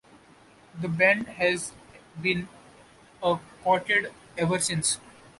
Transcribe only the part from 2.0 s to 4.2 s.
been a quartet